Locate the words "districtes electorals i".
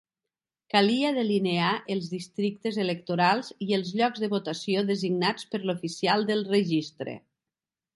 2.15-3.79